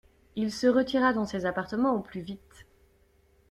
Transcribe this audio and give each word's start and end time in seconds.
Il 0.35 0.51
se 0.51 0.65
retira 0.65 1.13
dans 1.13 1.27
ses 1.27 1.45
appartements 1.45 1.93
au 1.93 1.99
plus 1.99 2.21
vite. 2.21 2.65